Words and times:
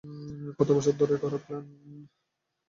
কত 0.57 0.69
বছর 0.71 0.93
ধরে 0.99 1.15
করা 1.17 1.37
প্ল্যান! 1.37 1.65